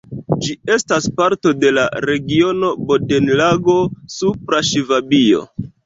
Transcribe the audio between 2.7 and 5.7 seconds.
Bodenlago-Supra Ŝvabio.